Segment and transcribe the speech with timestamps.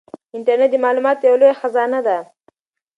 [0.35, 2.17] انټرنيټ د معلوماتو یوه لویه خزانه ده.